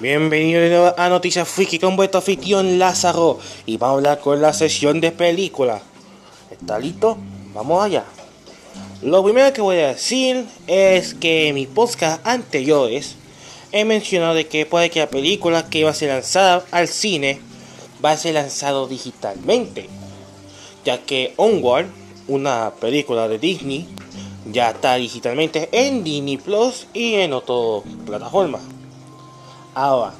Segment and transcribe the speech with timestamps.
[0.00, 4.40] Bienvenido de nuevo a Noticias Friki con vuestro anfitrión Lázaro y vamos a hablar con
[4.40, 5.82] la sesión de películas.
[6.50, 7.18] ¿Está listo?
[7.52, 8.04] Vamos allá.
[9.02, 13.16] Lo primero que voy a decir es que en mis podcast anteriores
[13.72, 17.38] he mencionado de que puede que la película que va a ser lanzada al cine
[18.02, 19.90] va a ser lanzado digitalmente,
[20.82, 21.88] ya que Onward,
[22.26, 23.86] una película de Disney,
[24.50, 28.62] ya está digitalmente en Disney Plus y en otras plataformas.
[29.74, 30.12] Ahora,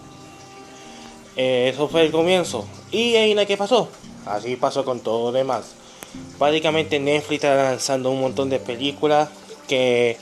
[1.36, 2.66] eh, eso fue el comienzo.
[2.92, 3.88] ¿Y ahí qué pasó?
[4.26, 5.74] Así pasó con todo lo demás.
[6.38, 9.28] Prácticamente Netflix está lanzando un montón de películas
[9.68, 10.16] que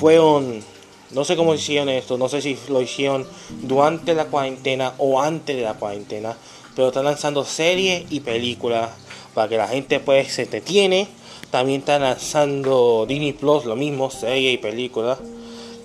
[0.00, 0.62] fueron,
[1.10, 3.26] no sé cómo hicieron esto, no sé si lo hicieron
[3.62, 6.36] durante la cuarentena o antes de la cuarentena,
[6.74, 8.90] pero están lanzando series y películas
[9.34, 11.08] para que la gente pues se entretiene.
[11.50, 15.18] También están lanzando Disney Plus, lo mismo, series y películas.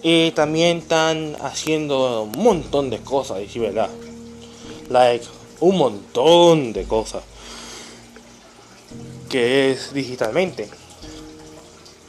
[0.04, 3.90] Y también están haciendo un montón de cosas, y verdad.
[4.90, 5.26] Like,
[5.60, 7.24] un montón de cosas.
[9.30, 10.70] Que es digitalmente.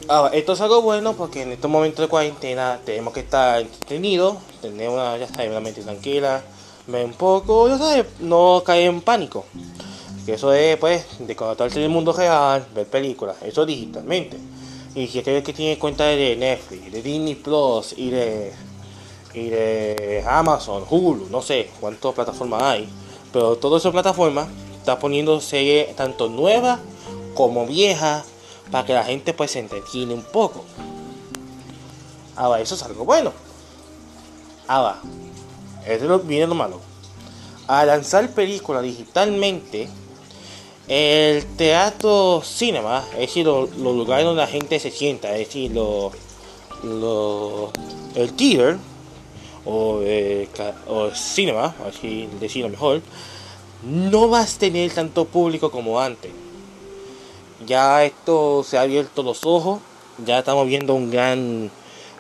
[0.08, 4.36] Ahora, esto es algo bueno porque en estos momentos de cuarentena tenemos que estar entretenidos,
[4.60, 6.42] tener una, ya sabes, una mente tranquila,
[6.88, 9.44] ver un poco, ya sabes, no caer en pánico.
[10.27, 14.38] Que eso es, pues, de conectarse en el mundo real, ver películas, eso digitalmente.
[14.94, 18.52] Y si aquellos que tiene cuenta de Netflix, de Disney Plus y de,
[19.32, 22.88] y de Amazon, Hulu, no sé cuántas plataformas hay,
[23.32, 26.80] pero todas esas plataformas están poniendo series tanto nuevas
[27.34, 28.26] como viejas
[28.70, 30.64] para que la gente pues se entretiene un poco.
[32.36, 33.32] Ahora, eso es algo bueno.
[34.66, 35.00] Ahora,
[35.86, 36.80] eso viene lo malo.
[37.66, 39.88] Al lanzar películas digitalmente,
[40.94, 45.72] el teatro cinema, es decir, los, lugares donde la gente se sienta, es decir,
[48.14, 48.76] el theater
[49.64, 50.48] o, el
[51.14, 53.00] cinema, así decirlo mejor,
[53.83, 56.30] no vas a tener tanto público como antes.
[57.67, 59.80] Ya esto se ha abierto los ojos,
[60.27, 61.70] ya estamos viendo un gran,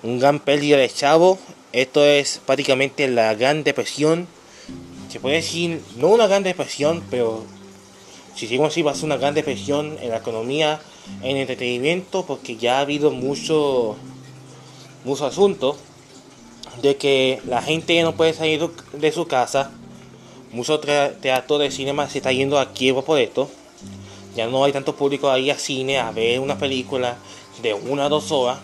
[0.02, 1.38] un gran pérdida de chavo.
[1.72, 4.26] Esto es prácticamente la gran depresión.
[5.10, 7.44] Se puede decir, no una gran depresión, pero
[8.34, 10.80] si seguimos así va a ser una gran depresión en la economía,
[11.22, 13.96] en el entretenimiento, porque ya ha habido mucho,
[15.04, 15.76] mucho asunto
[16.80, 19.70] de que la gente ya no puede salir de su casa.
[20.52, 23.50] Mucho teatro de cinema se está yendo a quiebra por esto.
[24.34, 27.16] Ya no hay tanto público ahí a cine a ver una película
[27.62, 28.58] de una o dos horas.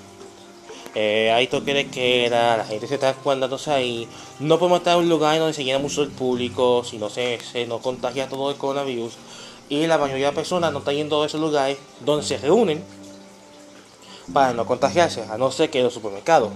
[0.94, 4.08] Eh, hay toque de queda, la gente se está cuandándose ahí.
[4.40, 7.38] No podemos estar en un lugar donde se llena mucho el público, si no se,
[7.40, 9.14] se nos contagia todo el coronavirus
[9.68, 12.82] y la mayoría de personas no están yendo a esos lugares donde se reúnen
[14.32, 16.50] para no contagiarse, a no ser que los supermercados.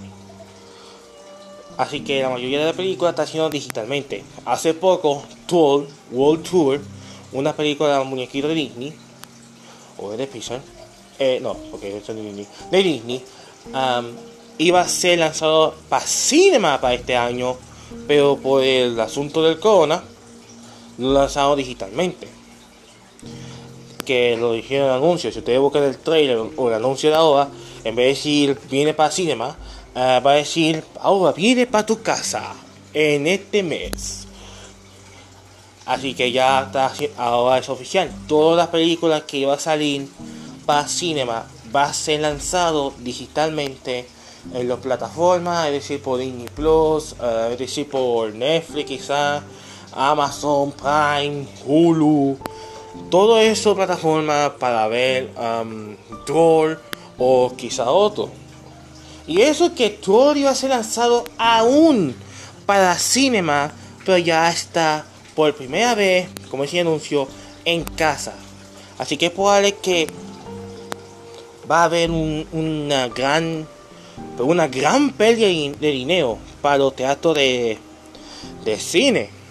[1.76, 4.24] Así que la mayoría de la película está haciendo digitalmente.
[4.44, 6.80] Hace poco, Tour, World Tour,
[7.32, 8.94] una película de muñequito de Disney,
[9.98, 10.60] o de Pixar,
[11.18, 13.24] eh, no, porque de Disney, de Disney,
[14.58, 17.56] iba a ser lanzado para cinema para este año,
[18.06, 20.02] pero por el asunto del corona,
[20.98, 22.41] lo lanzado digitalmente
[24.04, 25.32] que lo dijeron en el anuncio.
[25.32, 27.48] Si ustedes buscan el trailer o el anuncio de ahora,
[27.84, 29.56] en vez de decir viene para cinema,
[29.94, 32.54] uh, va a decir ahora viene para tu casa
[32.92, 34.26] en este mes.
[35.84, 38.10] Así que ya está, ahora es oficial.
[38.28, 40.08] Todas las películas que iba a salir
[40.64, 44.06] para cinema va a ser lanzado digitalmente
[44.54, 49.42] en las plataformas, es decir, por Disney Plus, uh, es decir, por Netflix quizá,
[49.92, 52.38] Amazon Prime, Hulu,
[53.10, 56.76] todo eso plataforma para ver um, Troll
[57.18, 58.30] o quizá otro.
[59.26, 62.14] Y eso que Troll iba a ser lanzado aún
[62.66, 63.72] para cinema,
[64.04, 65.04] pero ya está
[65.34, 67.28] por primera vez, como decía anuncio,
[67.64, 68.34] en casa.
[68.98, 70.06] Así que es probable que
[71.70, 73.66] va a haber una gran
[74.38, 77.78] una gran pérdida de dinero para los teatros de
[78.78, 79.41] cine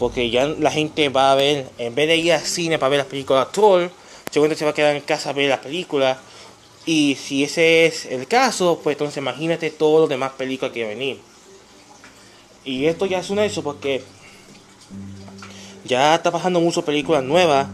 [0.00, 2.98] porque ya la gente va a ver, en vez de ir al cine para ver
[3.00, 3.90] las películas Troll,
[4.30, 6.16] seguramente se va a quedar en casa a ver las películas.
[6.86, 11.20] Y si ese es el caso, pues entonces imagínate todas las demás películas que venir.
[12.64, 14.02] Y esto ya es un eso porque
[15.84, 17.68] ya está pasando muchas películas nuevas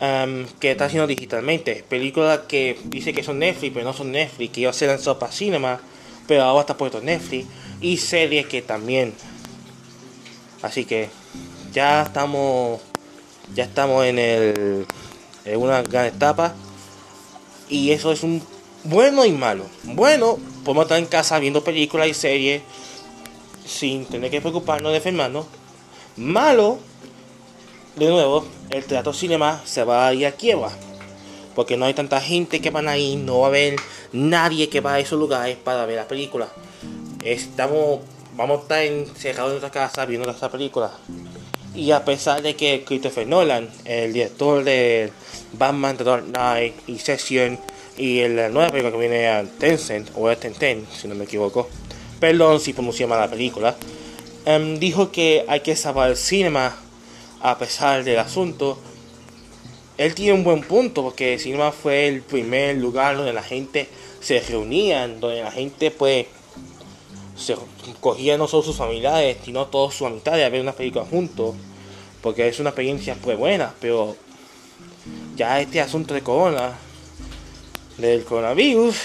[0.00, 1.84] um, que está haciendo digitalmente.
[1.88, 5.18] Películas que dice que son Netflix, pero no son Netflix, que iba a ser lanzado
[5.18, 5.80] para cinema,
[6.28, 7.48] pero ahora está puesto Netflix.
[7.80, 9.12] Y series que también.
[10.62, 11.10] Así que
[11.72, 12.80] ya estamos
[13.54, 14.86] ya estamos en el
[15.44, 16.54] en una gran etapa
[17.68, 18.42] y eso es un
[18.84, 22.62] bueno y malo bueno podemos estar en casa viendo películas y series
[23.68, 25.46] sin tener que preocuparnos de enfermarnos.
[26.16, 26.78] Malo,
[27.96, 30.70] de nuevo, el teatro cinema se va a ir a quiebra.
[31.54, 33.76] Porque no hay tanta gente que van ahí, no va a haber
[34.12, 36.48] nadie que va a esos lugares para ver la película.
[37.24, 38.00] Estamos,
[38.38, 40.92] vamos a estar encerrados en nuestra casa viendo esta película.
[41.74, 45.12] Y a pesar de que Christopher Nolan, el director de
[45.54, 47.58] Batman The Dark Knight y Session
[47.96, 51.68] y la nueva película que viene a Tencent, o es Tencent, si no me equivoco,
[52.20, 53.76] perdón si pronuncié mal la película,
[54.46, 56.76] em, dijo que hay que salvar el cinema
[57.40, 58.78] a pesar del asunto.
[59.96, 63.88] Él tiene un buen punto porque el cinema fue el primer lugar donde la gente
[64.20, 66.26] se reunía, donde la gente pues
[67.38, 67.56] se
[68.00, 71.54] cogía no solo sus familiares, sino todos sus amistades a ver una película juntos,
[72.20, 74.16] porque es una experiencia pues buena, pero
[75.36, 76.72] ya este asunto de corona,
[77.96, 78.96] del coronavirus,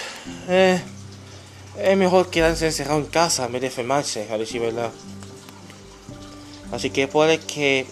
[0.49, 0.81] eh,
[1.79, 4.91] es mejor quedarse encerrado en casa en vez de enfermarse, a decir verdad.
[6.71, 7.85] Así que puede que,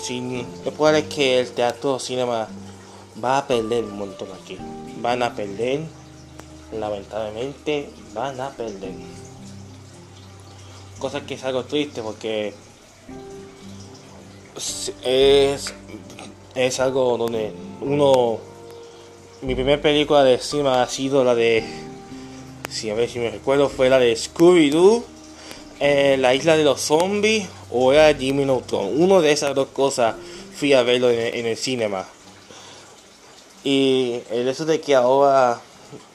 [0.00, 0.46] sin,
[0.76, 2.48] puede que el teatro cinema
[3.22, 4.56] va a perder un montón aquí.
[5.00, 5.80] Van a perder,
[6.72, 8.92] lamentablemente, van a perder.
[11.02, 12.54] Cosa que es algo triste porque
[15.02, 15.74] es,
[16.54, 18.38] es algo donde uno
[19.40, 21.64] mi primera película de cine ha sido la de
[22.70, 25.02] si a ver si me recuerdo fue la de Scooby Doo
[25.80, 29.02] eh, la isla de los zombies o era Jimmy Neutron.
[29.02, 30.14] Uno de esas dos cosas
[30.54, 32.06] fui a verlo en, el cinema.
[33.64, 35.60] Y el hecho de que ahora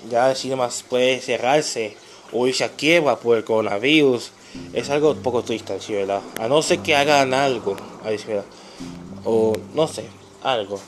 [0.09, 1.97] ya el cinema puede cerrarse
[2.31, 4.31] o irse a quiebra por el coronavirus
[4.73, 6.21] es algo poco triste, ¿verdad?
[6.39, 8.45] A no ser que hagan algo, ¿verdad?
[9.23, 10.05] O no sé,
[10.43, 10.79] algo.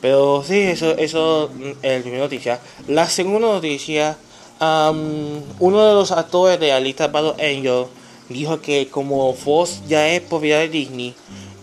[0.00, 1.50] Pero sí, eso, eso
[1.82, 2.60] es la primera noticia.
[2.86, 4.16] La segunda noticia,
[4.60, 7.86] uno de los actores de Alita Battle Angel
[8.28, 11.14] dijo que como Fox ya es propiedad de Disney,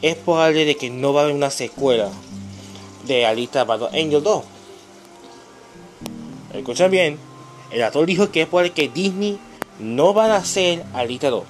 [0.02, 2.10] es probable de que no va a haber una secuela
[3.08, 4.44] de Alita Battle Angel 2.
[6.56, 7.18] Escuchan bien,
[7.72, 9.40] el actor dijo que es probable que Disney
[9.80, 11.44] no van a hacer Alita 2.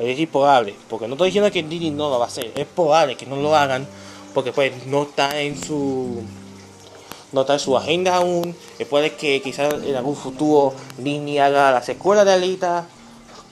[0.00, 3.16] Es decir, porque no estoy diciendo que Disney no lo va a hacer, es probable
[3.16, 3.86] que no lo hagan,
[4.32, 6.22] porque pues no está en su
[7.32, 8.56] no está en su agenda aún.
[8.78, 12.86] Después que quizás en algún futuro Disney haga la secuela de Alita,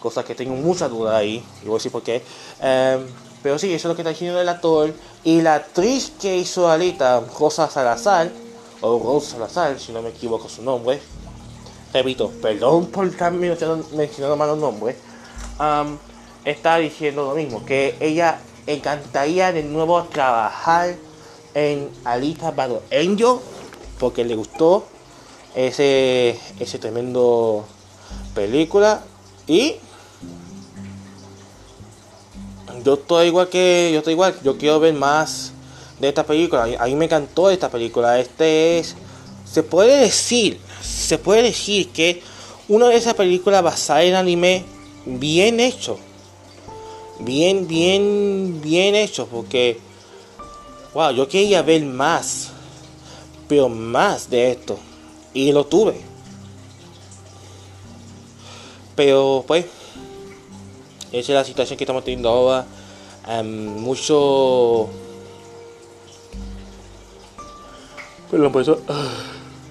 [0.01, 2.23] cosa que tengo mucha duda ahí, y voy a decir por qué.
[2.61, 3.07] Em,
[3.43, 4.93] pero sí, eso es lo que está diciendo el actor.
[5.25, 8.31] Y la actriz que hizo Alita, Rosa Salazar,
[8.81, 11.01] o Rosa Salazar, si no me equivoco su nombre,
[11.93, 14.97] repito, perdón por estar mencionando, malos nombres,
[16.45, 20.95] está diciendo lo mismo, que ella encantaría de nuevo trabajar
[21.55, 23.39] en Alita Battle Angel,
[23.99, 24.85] porque le gustó
[25.55, 27.65] ese, ese tremendo
[28.35, 29.03] película.
[29.47, 29.77] Y
[32.85, 35.53] yo estoy igual que yo estoy igual yo quiero ver más
[35.99, 36.69] de esta película.
[36.79, 38.19] A mí me encantó esta película.
[38.21, 38.95] Este es
[39.51, 42.23] se puede decir se puede decir que
[42.69, 44.65] una de esas películas basada en anime
[45.07, 45.99] bien hecho.
[47.21, 49.27] Bien, bien, bien hecho.
[49.27, 49.79] Porque,
[50.95, 52.51] wow, yo quería ver más.
[53.49, 54.79] Pero más de esto.
[55.33, 56.01] Y lo tuve.
[58.95, 59.65] Pero pues,
[61.13, 62.67] esa es la situación que estamos teniendo ahora.
[63.45, 64.89] mucho...
[68.31, 68.83] Perdón por eso.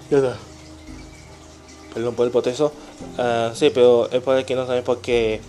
[0.08, 2.72] Perdón por el proceso.
[3.18, 5.40] Uh, sí, pero es el que no saben porque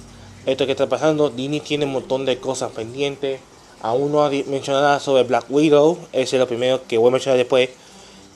[0.45, 3.39] esto que está pasando, Disney tiene un montón de cosas pendientes.
[3.81, 7.37] Aún no ha mencionado sobre Black Widow, ese es lo primero que voy a mencionar
[7.37, 7.69] después.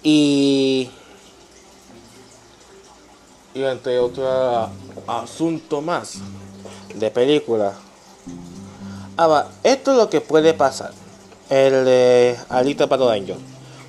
[0.01, 0.89] Y,
[3.53, 4.69] y entre otro
[5.07, 6.19] asunto más
[6.95, 7.73] de película.
[9.17, 10.91] Ahora, esto es lo que puede pasar.
[11.49, 13.37] El de Alita para Angel.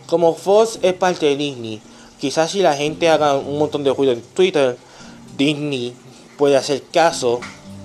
[0.06, 1.80] Como Fox es parte de Disney
[2.20, 4.76] Quizás si la gente haga un montón de ruido en Twitter,
[5.36, 5.94] Disney
[6.36, 7.40] puede hacer caso,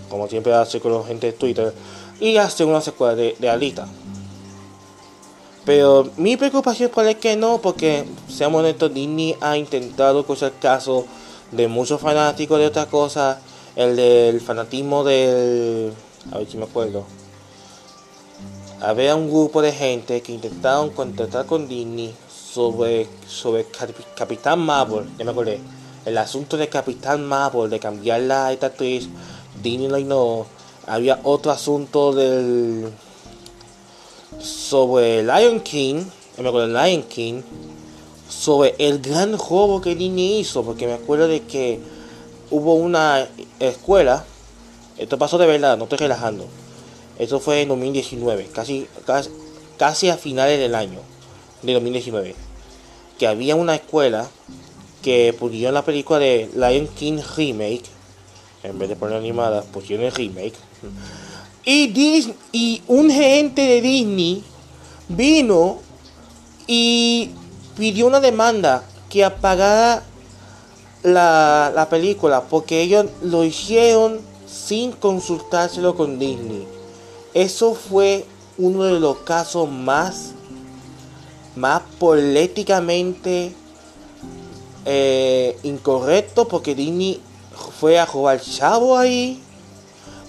[0.09, 1.73] como siempre hace con la gente de Twitter,
[2.19, 3.87] y hacer una secuela de, Alita.
[5.65, 11.05] Pero mi preocupación es que no, porque seamos honestos, Disney ha intentado hacer caso
[11.51, 13.37] de muchos fanáticos de otras cosas.
[13.75, 15.93] El del fanatismo del.
[16.31, 17.05] A ver si me acuerdo.
[18.81, 22.13] Había un grupo de gente que intentaron contactar con Disney
[22.53, 23.65] sobre, sobre
[24.15, 25.59] Capitán Marvel, ya me acordé,
[26.05, 28.71] el asunto de Capitán Marvel, de cambiar la esta
[29.61, 30.47] Disney no,
[30.87, 32.91] había otro asunto del
[34.39, 36.03] sobre Lion King,
[36.37, 37.41] ya me acuerdo Lion King,
[38.27, 41.79] sobre el gran juego que Disney hizo, porque me acuerdo de que
[42.49, 43.27] hubo una
[43.59, 44.25] escuela,
[44.97, 46.45] esto pasó de verdad, no estoy relajando.
[47.19, 49.29] Esto fue en 2019, casi, casi,
[49.77, 50.99] casi a finales del año
[51.61, 52.35] de 2019.
[53.17, 54.27] Que había una escuela
[55.01, 57.83] que pusieron la película de Lion King Remake.
[58.63, 60.55] En vez de poner animada, pusieron el remake.
[61.65, 64.43] Y, Disney, y un gerente de Disney
[65.07, 65.79] vino
[66.67, 67.31] y
[67.77, 70.03] pidió una demanda que apagara
[71.03, 76.67] la, la película porque ellos lo hicieron sin consultárselo con Disney.
[77.33, 78.25] Eso fue
[78.57, 80.33] uno de los casos más,
[81.55, 83.53] más políticamente
[84.85, 87.21] eh, incorrectos porque Disney
[87.79, 89.41] fue a robar chavo ahí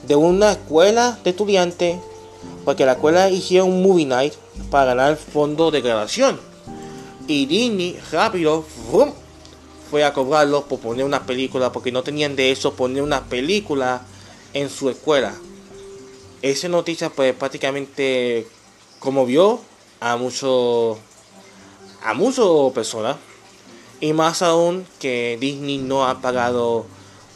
[0.06, 1.98] de una escuela de estudiantes
[2.64, 4.34] porque la escuela hicieron un movie night
[4.70, 6.38] para ganar fondo de grabación.
[7.26, 8.64] Y Disney rápido
[9.90, 14.02] fue a cobrarlos por poner una película porque no tenían de eso poner una película
[14.52, 15.34] en su escuela.
[16.42, 18.46] Esa noticia pues prácticamente
[18.98, 19.60] conmovió
[20.00, 20.98] a muchos
[22.02, 23.16] a muchas personas
[24.00, 26.87] y más aún que Disney no ha pagado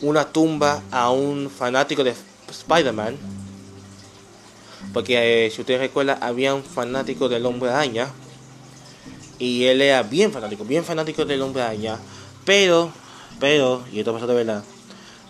[0.01, 2.15] una tumba a un fanático de
[2.49, 3.17] Spider-Man
[4.93, 8.09] porque eh, si ustedes recuerdan había un fanático del hombre araña
[9.39, 11.99] y él era bien fanático bien fanático del hombre araña
[12.45, 12.91] pero
[13.41, 14.65] pero y esto pasó de verdad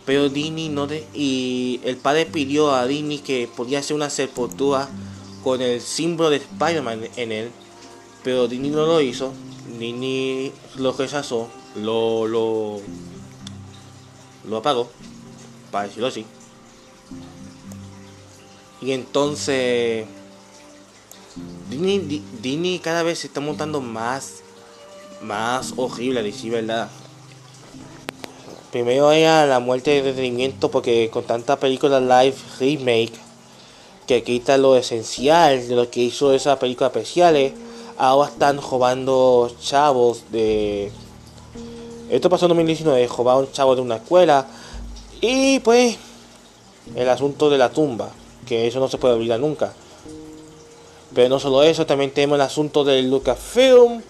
[0.04, 4.88] pero Disney no de, y el padre pidió a Disney que podía hacer una sepultura
[5.42, 7.50] con el símbolo de Spider-Man en él.
[8.24, 9.32] Pero Disney no lo hizo.
[9.78, 11.48] Disney lo rechazó.
[11.76, 12.80] Lo, lo,
[14.48, 14.88] lo apagó.
[15.70, 16.26] Para decirlo así.
[18.80, 20.06] Y entonces
[21.70, 24.42] Disney, Disney cada vez se está montando más,
[25.22, 26.88] más horrible, a decir verdad.
[28.70, 33.12] Primero era la muerte de entretenimiento porque con tanta película live remake
[34.06, 37.52] que quita lo esencial de lo que hizo esas películas especiales,
[37.98, 40.90] ahora están robando chavos de...
[42.10, 44.46] Esto pasó en 2019, robaron chavos de una escuela
[45.20, 45.96] y pues
[46.94, 48.10] el asunto de la tumba,
[48.46, 49.72] que eso no se puede olvidar nunca.
[51.14, 54.02] Pero no solo eso, también tenemos el asunto del Lucasfilm,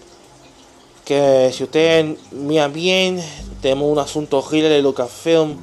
[1.05, 3.23] que si ustedes miran bien,
[3.61, 5.55] tenemos un asunto horrible de Lucasfilm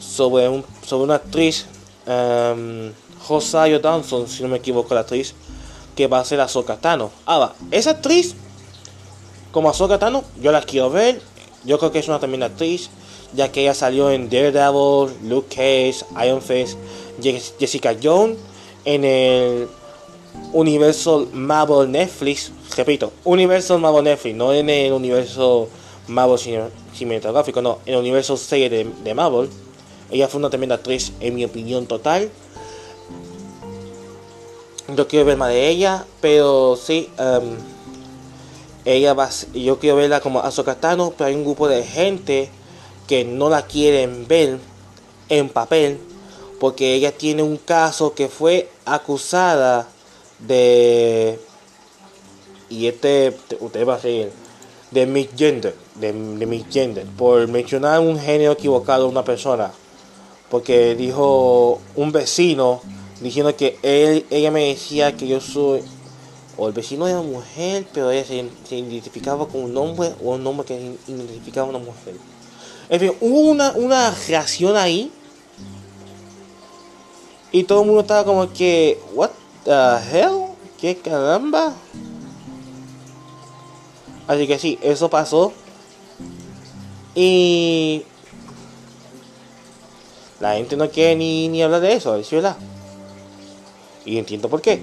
[0.00, 1.66] sobre, un, sobre una actriz,
[2.06, 2.90] um,
[3.28, 3.80] Rosario
[4.26, 5.34] si no me equivoco, la actriz,
[5.96, 7.10] que va a ser Ahsoka Tano.
[7.24, 8.34] Ahora, esa actriz,
[9.50, 11.20] como Ahsoka Tano, yo la quiero ver.
[11.64, 12.90] Yo creo que es una tremenda actriz,
[13.34, 16.78] ya que ella salió en Daredevil, Luke Cage, Iron Fist,
[17.58, 18.38] Jessica Jones,
[18.84, 19.68] en el
[20.52, 25.68] Universo Marvel Netflix, repito, Universo Marvel Netflix, no en el universo
[26.06, 26.38] Marvel
[26.94, 29.48] cinematográfico, no, en el universo serie de, Marvel.
[30.10, 32.30] Ella fue una tremenda actriz, en mi opinión total.
[34.94, 37.56] Yo quiero ver más de ella, pero sí, um,
[38.84, 42.50] ella va, yo quiero verla como Azokatano, pero hay un grupo de gente
[43.08, 44.58] que no la quieren ver
[45.28, 45.98] en papel,
[46.60, 49.88] porque ella tiene un caso que fue acusada
[50.38, 51.40] de
[52.68, 54.30] y este usted va a seguir
[54.90, 59.70] de misgender de, de misgender por mencionar un género equivocado a una persona
[60.50, 62.82] porque dijo un vecino
[63.20, 65.82] diciendo que él ella me decía que yo soy
[66.56, 70.66] o el vecino era mujer pero ella se, identificaba con un hombre o un hombre
[70.66, 72.16] que identificaba una mujer
[72.88, 75.10] en fin hubo una, una reacción ahí
[77.52, 79.30] y todo el mundo estaba como que what
[79.64, 79.72] the
[80.12, 80.46] hell?
[80.78, 81.72] ¿Qué caramba?
[84.26, 85.52] Así que sí, eso pasó.
[87.14, 88.02] Y
[90.40, 92.56] la gente no quiere ni, ni hablar de eso, es verdad.
[94.06, 94.82] Y entiendo por qué.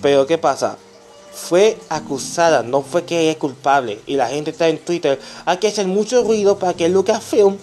[0.00, 0.76] Pero ¿qué pasa?
[1.32, 4.00] Fue acusada, no fue que es culpable.
[4.06, 5.18] Y la gente está en Twitter.
[5.44, 7.56] Hay que hacer mucho ruido para que Lucasfilm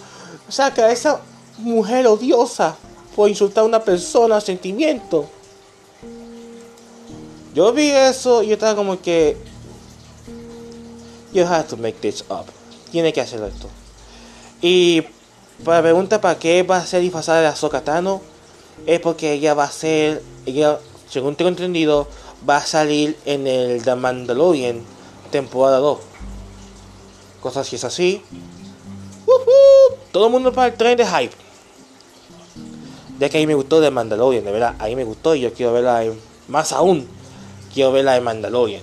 [0.48, 1.20] saque a esa
[1.58, 2.76] mujer odiosa
[3.14, 5.28] por insultar a una persona, sentimiento.
[7.54, 9.36] Yo vi eso y yo estaba como que.
[11.32, 12.46] You have to make this up.
[12.90, 13.68] Tiene que hacer esto.
[14.60, 15.02] Y
[15.64, 18.20] para la pregunta para qué va a ser disfrazada de Ahsoka Tano,
[18.84, 20.78] es porque ella va a ser, ella,
[21.08, 22.08] según tengo entendido,
[22.48, 24.82] va a salir en el The Mandalorian
[25.30, 25.98] temporada 2.
[27.40, 28.22] Cosas si es así.
[30.12, 31.46] Todo el mundo para el tren de hype
[33.18, 35.40] ya que a mí me gustó de Mandalorian, de verdad, a mí me gustó y
[35.40, 36.04] yo quiero verla
[36.48, 37.06] más aún,
[37.72, 38.82] quiero verla de Mandalorian.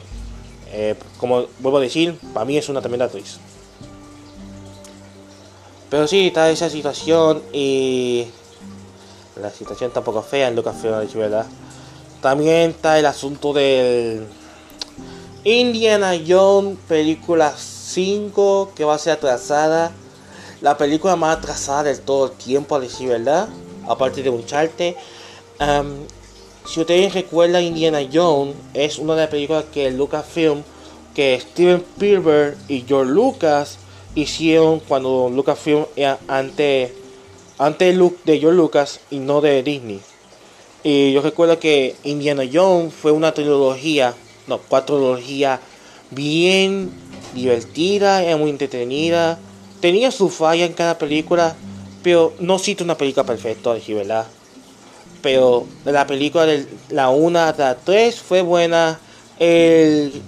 [0.72, 3.38] Eh, como vuelvo a decir, para mí es una tremenda actriz.
[5.90, 8.26] Pero sí, está esa situación y
[9.42, 11.46] la situación tampoco fea en Lucasfilm, ¿verdad?
[12.22, 14.28] También está el asunto del
[15.44, 19.92] Indiana Jones película 5 que va a ser atrasada.
[20.62, 23.50] La película más atrasada del todo el tiempo, a decir verdad.
[23.88, 24.96] Aparte de un charte.
[26.66, 30.64] si ustedes recuerdan, Indiana Jones es una de las películas que Lucasfilm,
[31.14, 33.78] que Steven Spielberg y George Lucas
[34.16, 36.92] hicieron cuando Lucasfilm era antes,
[37.58, 40.02] antes de George Lucas y no de Disney.
[40.84, 44.14] Y yo recuerdo que Indiana Jones fue una trilogía,
[44.48, 45.60] no, cuatro trilogías
[46.12, 46.92] bien
[47.34, 49.40] divertida, era muy entretenida.
[49.80, 51.56] Tenía su falla en cada película,
[52.04, 54.28] pero no existe una película perfecta, ¿verdad?
[55.22, 59.00] Pero la película de la 1 hasta la 3 fue buena.
[59.40, 60.22] El,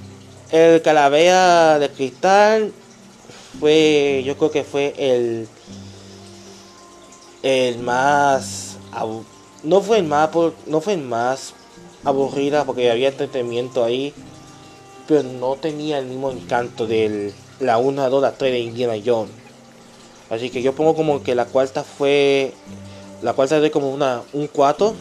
[0.52, 2.72] el Calavera de Cristal
[3.60, 5.48] fue, yo creo que fue el,
[7.46, 8.78] el más,
[9.64, 10.30] no fue el más,
[10.68, 11.54] no fue el más
[12.04, 14.14] aburrida porque había entretenimiento ahí
[15.08, 19.32] pero no tenía el mismo encanto de la 1, 2, la 3 de Indiana Jones.
[20.30, 22.54] Así que yo pongo como que la cuarta fue.
[23.22, 24.94] La cuarta de como una, un 4.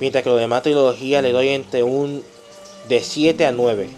[0.00, 2.22] Mientras que lo demás trilogía le doy entre un.
[2.88, 3.90] De 7 a 9.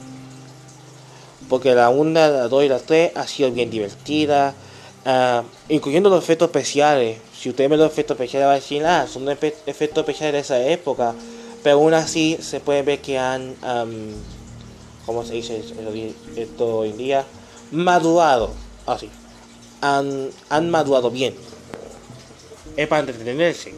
[1.49, 4.55] Porque la 1, la 2 y la 3 ha sido bien divertida.
[5.05, 7.19] Uh, incluyendo los efectos especiales.
[7.35, 10.69] Si usted ve los efectos especiales va a decir, ah, son efectos especiales de esa
[10.69, 11.15] época.
[11.63, 13.55] Pero aún así se puede ver que han.
[13.63, 14.13] Um,
[15.07, 15.63] ¿cómo se dice
[16.37, 17.25] esto hoy día?
[17.71, 18.53] Madurado,
[18.87, 19.11] así.
[19.81, 21.35] Han, han madurado bien.
[22.77, 23.75] Es para entretenerse.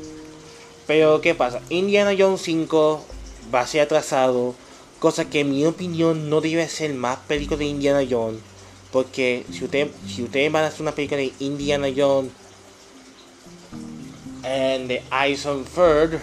[0.86, 1.60] Pero ¿qué pasa?
[1.70, 3.04] Indiana Jones 5
[3.54, 4.54] va a ser atrasado.
[4.98, 8.40] Cosa que en mi opinión no debe ser más película de Indiana Jones.
[8.92, 12.30] Porque si usted, si ustedes van a hacer una película de Indiana Jones
[14.44, 16.18] and the Harrison Ford,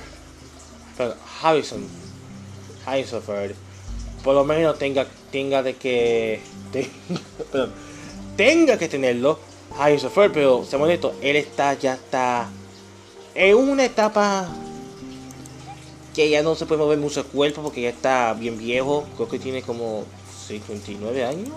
[1.42, 1.88] Harrison,
[2.86, 3.52] Harrison Ford,
[4.24, 6.42] por lo menos tenga, tenga de que.
[8.38, 9.40] tenga que tenerlo.
[9.78, 12.50] Harrison Ford, pero se esto, él está, ya está
[13.36, 14.50] en una etapa
[16.14, 19.06] que ya no se puede mover mucho el cuerpo porque ya está bien viejo.
[19.16, 20.04] Creo que tiene como
[20.48, 21.54] 59 años.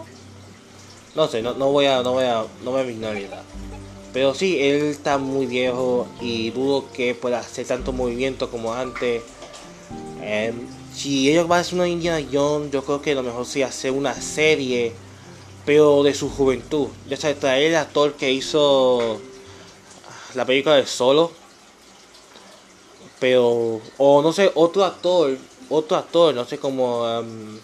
[1.14, 3.42] No sé, no, no voy a, no voy a, no voy a edad.
[4.12, 9.22] Pero sí, él está muy viejo y dudo que pueda hacer tanto movimiento como antes.
[10.22, 13.66] Em, si ellos van a hacer una Indiana Jones, yo creo que lo mejor sería
[13.66, 14.92] hacer una serie,
[15.64, 16.88] pero de su juventud.
[17.08, 19.20] Ya sabes, traer el actor que hizo
[20.34, 21.32] la película de Solo,
[23.20, 25.36] pero, o no sé, otro actor,
[25.70, 27.02] otro actor, no sé cómo.
[27.02, 27.58] Um,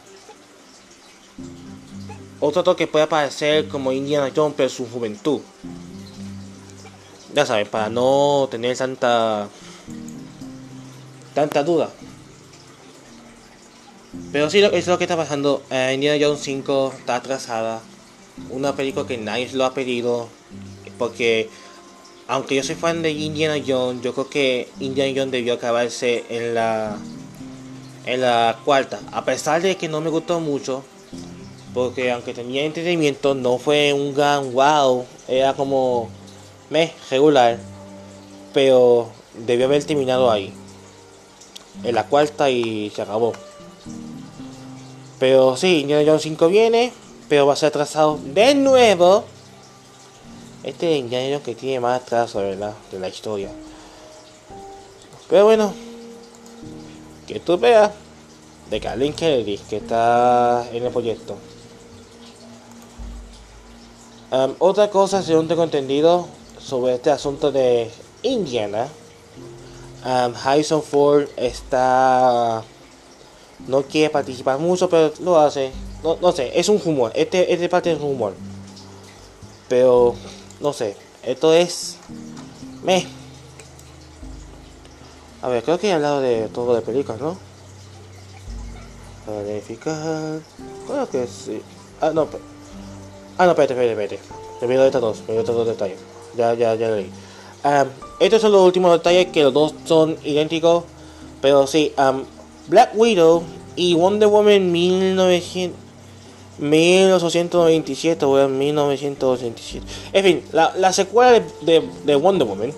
[2.41, 5.41] otro actor que pueda aparecer como Indiana Jones, pero su juventud.
[7.35, 9.49] Ya sabes, para no tener tanta.
[11.35, 11.91] tanta duda.
[14.33, 15.63] Pero sí, eso es lo que está pasando.
[15.71, 17.81] Eh, Indiana Jones 5 está atrasada.
[18.51, 20.29] Una película que nadie lo ha pedido.
[20.99, 21.49] Porque,
[22.27, 26.55] aunque yo soy fan de Indiana Jones, yo creo que Indiana Jones debió acabarse en
[26.55, 26.99] la,
[28.07, 29.01] en la cuarta.
[29.13, 30.85] A pesar de que no me gustó mucho.
[31.75, 35.05] Porque aunque tenía entretenimiento, no fue un gran wow.
[35.27, 36.09] Era como
[36.71, 37.59] me regular.
[38.53, 39.09] Pero
[39.47, 40.53] debió haber terminado ahí.
[41.85, 43.33] En la cuarta y se acabó.
[45.19, 46.93] Pero sí, Indiana Jones 5 viene,
[47.29, 49.25] pero va a ser atrasado de nuevo.
[50.63, 52.75] Este Indiana Jones que tiene más atraso, ¿verdad?
[52.91, 53.51] De la historia.
[55.29, 55.73] Pero bueno,
[57.27, 57.91] que tú veas
[58.71, 61.37] de Kathleen Kennedy que está en el proyecto.
[64.31, 66.27] Otra cosa, según tengo entendido,
[66.61, 67.91] sobre este asunto de
[68.23, 68.89] Indiana,
[70.05, 72.63] um, Harrison Ford está
[73.67, 75.73] no quiere participar mucho, pero lo hace.
[76.03, 77.13] No, no sé, es un humor.
[77.15, 78.35] Este, este parte es un humor.
[79.69, 80.15] Pero,
[80.61, 81.97] no sé, esto es.
[82.85, 83.07] Me.
[85.43, 87.37] A ver, creo que he hablado de todo de películas, ¿no?
[89.27, 90.41] Verificar.
[90.87, 91.61] Creo que sí.
[92.01, 92.29] Ah, no.
[93.39, 94.67] Ah, no, espérate, espérate, espérate.
[94.67, 95.99] Me olvidé dos, me olvidé estos dos detalles.
[96.37, 97.11] Ya, ya, ya leí.
[97.65, 100.85] Um, estos son los últimos detalles que los dos son idénticos.
[101.41, 102.25] Pero sí, um,
[102.67, 103.45] Black Widow
[103.77, 105.79] y Wonder Woman 1900,
[106.59, 109.87] 1897 o 1987.
[110.13, 112.73] En fin, la, secuela de, Wonder Woman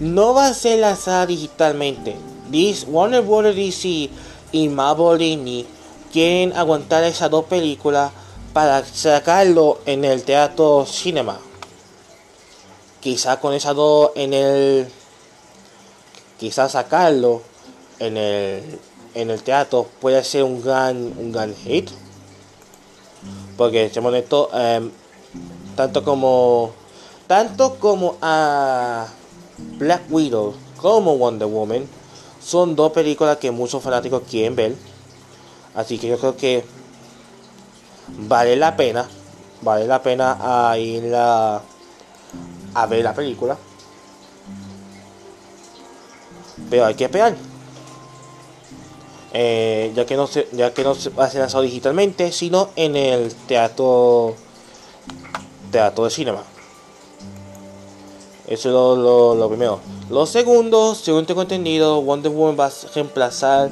[0.00, 2.16] no va a ser lanzada digitalmente.
[2.50, 3.54] This, Warner Bros.
[3.54, 4.08] DC
[4.52, 5.66] y Marvel Disney
[6.12, 8.10] quieren aguantar esas dos películas
[8.58, 11.38] para sacarlo en el teatro cinema.
[12.98, 14.88] quizás con esas dos en el.
[16.40, 17.42] Quizás sacarlo
[18.00, 18.80] en el,
[19.14, 21.88] en el teatro puede ser un gran, un gran hit.
[23.56, 24.90] Porque, seamos honestos, em,
[25.76, 26.72] tanto como.
[27.28, 29.06] Tanto como a
[29.78, 31.86] Black Widow como Wonder Woman
[32.44, 34.74] son dos películas que muchos fanáticos quieren ver.
[35.76, 36.77] Así que yo creo que
[38.16, 39.06] vale la pena.
[39.60, 41.60] Vale la pena a ir a,
[42.88, 43.56] ver la película.
[46.70, 47.34] Pero hay que esperar.
[49.32, 52.70] Eh, ya que no se, ya que no se va a ser lanzado digitalmente, sino
[52.76, 54.34] en el teatro
[55.70, 56.42] teatro de cinema.
[58.46, 59.80] Eso es lo, lo, primero.
[60.08, 63.70] Lo segundo, según tengo entendido, Wonder Woman va a reemplazar.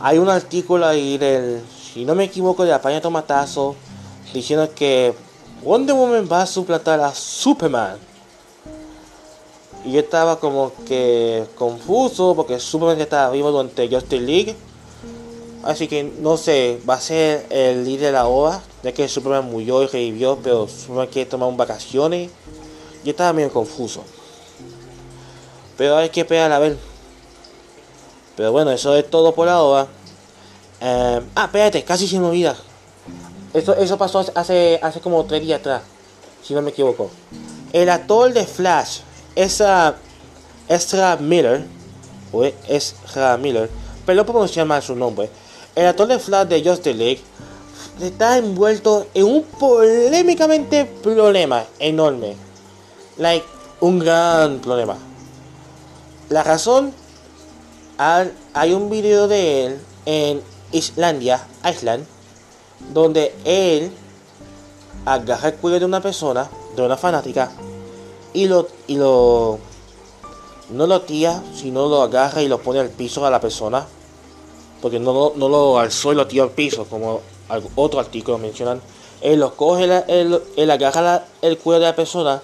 [0.00, 3.74] Hay un artículo ahí del, si no me equivoco, de la página Tomatazo,
[4.32, 5.14] diciendo que
[5.62, 7.98] Wonder Woman va a suplantar a Superman.
[9.84, 14.56] Y yo estaba como que confuso porque Superman ya estaba vivo durante Justice League.
[15.62, 19.50] Así que no sé, va a ser el líder de la obra, ya que Superman
[19.50, 22.30] murió y revivió, pero Superman quiere tomar un vacaciones.
[23.04, 24.02] Yo estaba medio confuso.
[25.76, 26.78] Pero hay que esperar a ver.
[28.36, 29.86] Pero bueno, eso es todo por ahora.
[30.80, 32.54] Eh, ah, espérate, casi se me.
[33.52, 35.82] Eso, eso pasó hace, hace como tres días atrás,
[36.42, 37.10] si no me equivoco.
[37.72, 39.00] El actor de Flash,
[39.34, 39.96] esa
[40.68, 41.64] Ezra Miller,
[42.32, 43.68] o Ezra Miller,
[44.06, 45.28] pero pronunciar mal su nombre.
[45.74, 47.20] El actor de Flash de Justice League
[48.00, 52.36] está envuelto en un polémicamente problema enorme
[53.20, 53.46] like,
[53.80, 54.96] un gran problema.
[56.30, 56.92] La razón,
[57.98, 62.04] hay un video de él en Islandia, Island,
[62.92, 63.90] donde él
[65.04, 67.50] agarra el cuello de una persona, de una fanática,
[68.32, 69.58] y lo, y lo,
[70.70, 73.86] no lo tira, sino lo agarra y lo pone al piso a la persona,
[74.80, 77.20] porque no, no lo alzó y lo tiró al piso, como
[77.74, 78.80] otro artículo mencionan.
[79.20, 82.40] Él lo coge, él, él agarra el cuello de la persona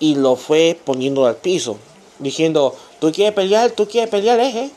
[0.00, 1.76] y lo fue poniendo al piso,
[2.18, 4.70] diciendo, tú quieres pelear, tú quieres pelear, eje.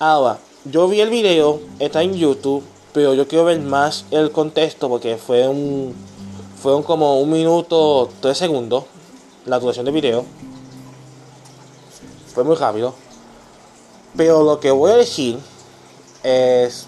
[0.00, 0.38] Ahora,
[0.70, 5.16] yo vi el video, está en YouTube, pero yo quiero ver más el contexto porque
[5.16, 5.94] fue un,
[6.60, 8.84] fue como un minuto, tres segundos,
[9.46, 10.24] la duración del video.
[12.34, 12.94] Fue muy rápido.
[14.16, 15.38] Pero lo que voy a decir
[16.22, 16.86] es,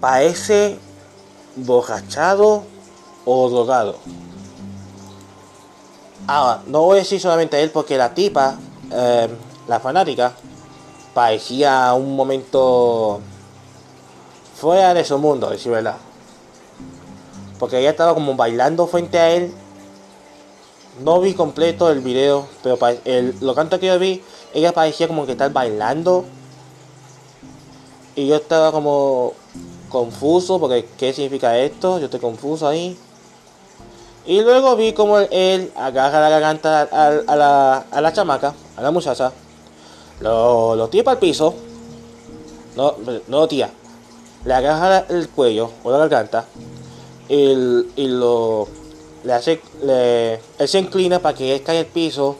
[0.00, 0.78] parece
[1.56, 2.64] borrachado
[3.24, 3.96] o drogado.
[6.26, 8.58] Ahora, no voy a decir solamente él porque la tipa,
[8.92, 9.28] eh,
[9.66, 10.34] la fanática,
[11.14, 13.20] parecía un momento
[14.56, 15.96] fuera de su mundo, decir verdad.
[17.58, 19.52] Porque ella estaba como bailando frente a él.
[21.02, 22.78] No vi completo el video, pero
[23.40, 26.24] lo canto que yo vi, ella parecía como que estar bailando.
[28.16, 29.32] Y yo estaba como
[29.88, 31.98] confuso porque ¿qué significa esto?
[31.98, 32.98] Yo estoy confuso ahí.
[34.26, 38.90] Y luego vi como él agarra la garganta a, la, a la chamaca, a la
[38.90, 39.32] muchacha,
[40.20, 41.54] lo, lo tira para el piso,
[42.76, 42.94] no,
[43.28, 43.70] no lo tira,
[44.44, 46.46] le agarra el cuello o la garganta
[47.28, 47.54] y,
[48.06, 48.68] lo
[49.22, 52.36] le hace, le, él se inclina para que él caiga el piso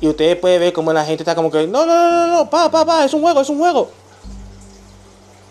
[0.00, 2.50] y ustedes pueden ver como la gente está como que no, no, no, no, no,
[2.50, 3.90] pa, pa, pa, es un juego, es un juego.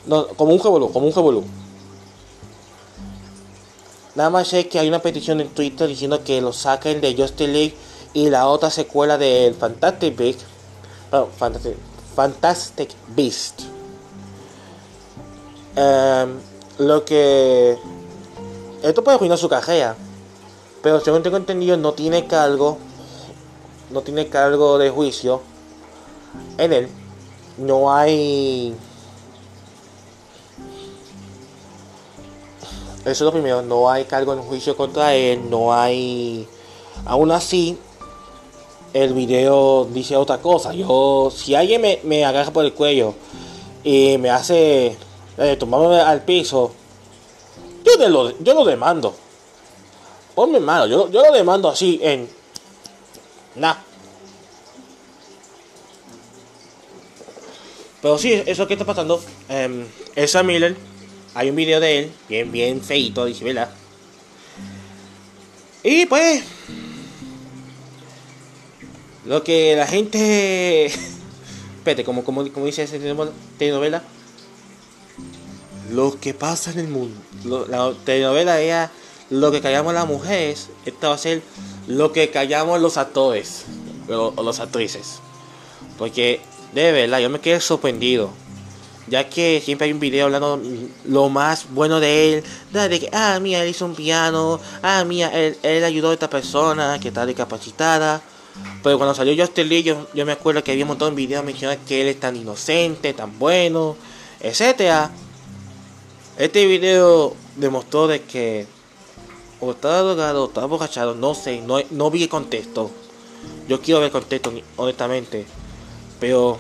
[0.06, 1.44] No, como un juego, como un juego.
[4.16, 7.52] Nada más sé que hay una petición en Twitter diciendo que lo saquen de Justice
[7.52, 7.76] League
[8.14, 10.16] y la otra secuela del Fantastic
[11.12, 11.78] Beast.
[12.16, 13.62] Fantastic, Beast.
[15.76, 16.40] Em,
[16.80, 17.78] lo que.
[18.84, 19.96] Esto puede arruinar su carrera.
[20.82, 22.78] Pero según tengo entendido, no tiene cargo.
[23.90, 25.42] No tiene cargo de juicio
[26.58, 26.90] en él.
[27.58, 28.76] No hay
[33.08, 36.46] Eso es lo primero, no hay cargo en juicio contra él, no hay...
[37.06, 37.80] Aún así,
[39.04, 40.74] el video dice otra cosa.
[40.74, 43.14] Yo, si alguien me, agarra por el cuello
[43.84, 44.98] y me hace
[45.38, 46.74] eh, tomarme al piso,
[47.84, 49.16] yo, lo, yo lo demando.
[50.34, 52.30] Ponme mano, yo, yo lo demando así en...
[53.56, 53.76] Nah.
[58.02, 59.22] Pero sí, eso que está pasando.
[59.50, 60.76] Eh, esa Miller
[61.34, 63.70] hay un video de él, bien, bien feito, dice, ¿verdad?
[65.84, 66.44] Y pues.
[69.28, 70.86] Lo que la gente.
[71.78, 72.98] Espérate, como, como, como dice esa
[73.58, 74.04] telenovela.
[75.92, 77.16] Lo que pasa en el mundo.
[77.70, 78.92] la telenovela era
[79.30, 80.70] lo que callamos las mujeres.
[80.86, 81.42] Esta va a ser
[81.88, 83.66] lo que callamos los actores
[84.10, 85.20] o los actrices.
[85.98, 86.42] Porque
[86.74, 88.32] de verdad yo me quedé sorprendido.
[89.10, 90.62] Ya que siempre hay un video hablando
[91.06, 92.44] lo más bueno de él.
[92.72, 94.60] De que, ah, mira, él hizo un piano.
[94.82, 98.22] Ah, mira, él, él ayudó a esta persona que está discapacitada.
[98.84, 101.44] Pero cuando salió Justin Lee, yo, yo me acuerdo que había un montón de videos
[101.44, 103.98] mencionando que él es tan inocente, tan bueno,
[104.40, 105.12] etcétera.
[106.38, 108.68] Este video demostró de que
[109.60, 112.92] o estaba drogado o estaba borrachado, no sé, no, vi el contexto.
[113.68, 115.46] Yo quiero ver el contexto, honestamente.
[116.20, 116.58] Pero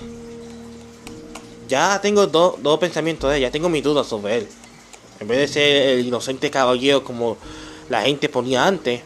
[1.67, 4.47] ya tengo dos pensamientos de él, ya tengo mis dudas sobre él.
[5.19, 7.37] En vez de ser el inocente caballero como
[7.89, 9.01] la gente ponía antes,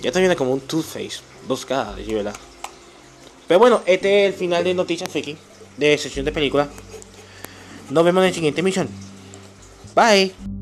[0.00, 2.34] ya también es como un Two-Face, dos caras, de verdad.
[3.48, 5.36] Pero bueno, este es el final de Noticias Freaky,
[5.78, 6.68] de sesión de película.
[7.90, 8.88] Nos vemos en la siguiente emisión.
[9.94, 10.57] Bye.